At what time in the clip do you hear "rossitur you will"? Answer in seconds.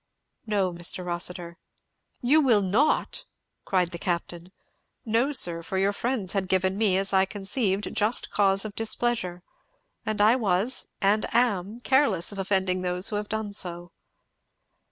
1.05-2.63